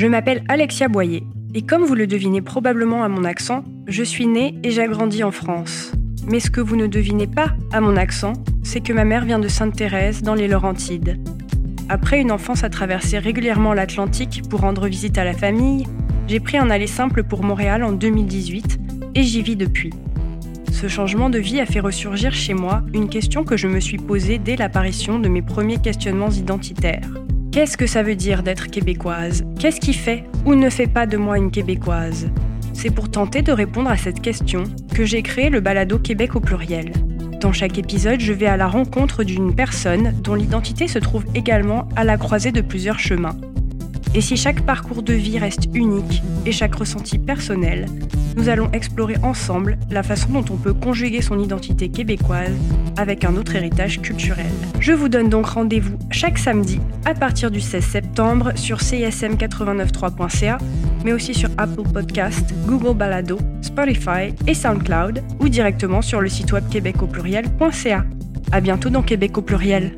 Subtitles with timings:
[0.00, 4.26] Je m'appelle Alexia Boyer, et comme vous le devinez probablement à mon accent, je suis
[4.26, 5.92] née et j'ai grandi en France.
[6.26, 8.32] Mais ce que vous ne devinez pas à mon accent,
[8.62, 11.20] c'est que ma mère vient de Sainte-Thérèse dans les Laurentides.
[11.90, 15.86] Après une enfance à traverser régulièrement l'Atlantique pour rendre visite à la famille,
[16.28, 18.78] j'ai pris un aller simple pour Montréal en 2018
[19.16, 19.92] et j'y vis depuis.
[20.72, 23.98] Ce changement de vie a fait ressurgir chez moi une question que je me suis
[23.98, 27.19] posée dès l'apparition de mes premiers questionnements identitaires.
[27.52, 29.44] Qu'est-ce que ça veut dire d'être québécoise?
[29.58, 32.28] Qu'est-ce qui fait ou ne fait pas de moi une québécoise?
[32.72, 34.62] C'est pour tenter de répondre à cette question
[34.94, 36.92] que j'ai créé le balado Québec au pluriel.
[37.40, 41.88] Dans chaque épisode, je vais à la rencontre d'une personne dont l'identité se trouve également
[41.96, 43.36] à la croisée de plusieurs chemins.
[44.14, 47.86] Et si chaque parcours de vie reste unique et chaque ressenti personnel,
[48.36, 52.52] nous allons explorer ensemble la façon dont on peut conjuguer son identité québécoise
[52.96, 54.50] avec un autre héritage culturel.
[54.80, 60.58] Je vous donne donc rendez-vous chaque samedi à partir du 16 septembre sur csm893.ca,
[61.04, 66.52] mais aussi sur Apple Podcast, Google Balado, Spotify et SoundCloud ou directement sur le site
[66.52, 68.04] web québecaupluriel.ca.
[68.52, 69.92] À bientôt dans Québec au pluriel.